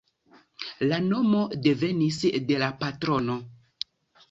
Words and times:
La 0.91 0.97
nomo 1.09 1.43
devenis 1.67 2.19
de 2.49 2.59
la 2.65 2.73
patrono. 2.83 3.39